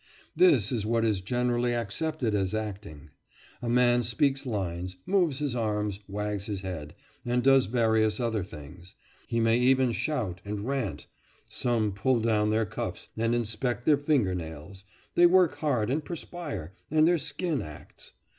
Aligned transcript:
This 0.35 0.71
is 0.71 0.83
what 0.83 1.05
is 1.05 1.21
generally 1.21 1.75
accepted 1.75 2.33
as 2.33 2.55
acting. 2.55 3.11
A 3.61 3.69
man 3.69 4.01
speaks 4.01 4.47
lines, 4.47 4.95
moves 5.05 5.37
his 5.37 5.55
arms, 5.55 5.99
wags 6.07 6.47
his 6.47 6.61
head, 6.61 6.95
and 7.23 7.43
does 7.43 7.67
various 7.67 8.19
other 8.19 8.43
things; 8.43 8.95
he 9.27 9.39
may 9.39 9.59
even 9.59 9.91
shout 9.91 10.41
and 10.43 10.61
rant; 10.61 11.05
some 11.47 11.91
pull 11.91 12.19
down 12.19 12.49
their 12.49 12.65
cuffs 12.65 13.09
and 13.15 13.35
inspect 13.35 13.85
their 13.85 13.95
finger 13.99 14.33
nails; 14.33 14.85
they 15.13 15.27
work 15.27 15.57
hard 15.57 15.91
and 15.91 16.03
perspire, 16.03 16.73
and 16.89 17.07
their 17.07 17.19
skin 17.19 17.61
acts. 17.61 18.13